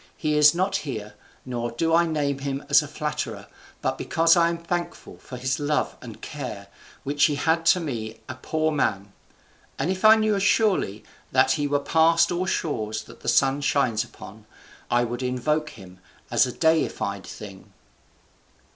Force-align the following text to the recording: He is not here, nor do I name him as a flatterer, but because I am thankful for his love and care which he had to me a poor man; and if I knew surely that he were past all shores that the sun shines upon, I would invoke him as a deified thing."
He 0.17 0.33
is 0.35 0.55
not 0.55 0.77
here, 0.77 1.13
nor 1.45 1.69
do 1.69 1.93
I 1.93 2.07
name 2.07 2.39
him 2.39 2.65
as 2.69 2.81
a 2.81 2.87
flatterer, 2.87 3.45
but 3.83 3.99
because 3.99 4.35
I 4.35 4.49
am 4.49 4.57
thankful 4.57 5.19
for 5.19 5.37
his 5.37 5.59
love 5.59 5.95
and 6.01 6.19
care 6.23 6.69
which 7.03 7.25
he 7.25 7.35
had 7.35 7.67
to 7.67 7.79
me 7.79 8.19
a 8.27 8.33
poor 8.33 8.71
man; 8.71 9.13
and 9.77 9.91
if 9.91 10.03
I 10.03 10.15
knew 10.15 10.39
surely 10.39 11.03
that 11.31 11.51
he 11.51 11.67
were 11.67 11.77
past 11.79 12.31
all 12.31 12.47
shores 12.47 13.03
that 13.03 13.19
the 13.19 13.27
sun 13.29 13.61
shines 13.61 14.03
upon, 14.03 14.47
I 14.89 15.03
would 15.03 15.21
invoke 15.21 15.69
him 15.69 15.99
as 16.31 16.47
a 16.47 16.51
deified 16.51 17.27
thing." 17.27 17.71